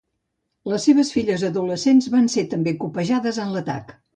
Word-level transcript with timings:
Les 0.73 0.87
seves 0.87 1.11
filles 1.17 1.45
adolescents 1.51 2.09
van 2.17 2.33
ser 2.37 2.47
també 2.55 2.77
copejades 2.85 3.43
en 3.45 3.57
l'atac. 3.59 3.95